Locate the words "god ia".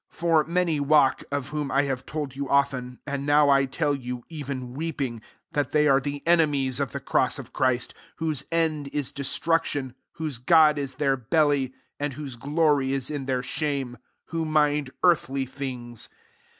10.39-10.87